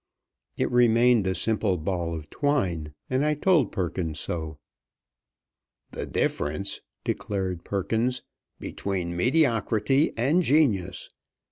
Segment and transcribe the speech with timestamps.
[0.57, 4.57] It remained a simple ball of red twine, and I told Perkins so.
[5.91, 8.23] "The difference," declared Perkins,
[8.59, 11.11] "between mediocrity and genius!